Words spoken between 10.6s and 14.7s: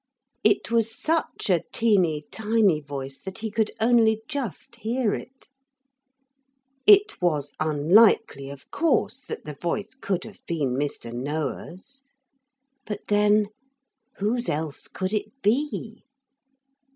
Mr. Noah's; but then whose